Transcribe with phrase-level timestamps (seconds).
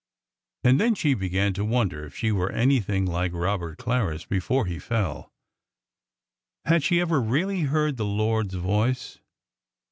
[0.63, 4.79] And then she began to wonder if she were anything like Robert Clarris before he
[4.79, 5.31] fell.
[6.65, 9.19] Had she ever really heard the Lord's voice?